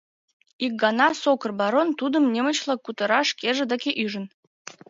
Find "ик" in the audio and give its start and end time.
0.65-0.73